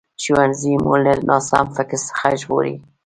ښوونځی 0.23 0.73
مو 0.83 0.93
له 1.03 1.13
ناسم 1.27 1.65
فکر 1.77 1.99
څخه 2.07 2.27
ژغوري 2.41 2.75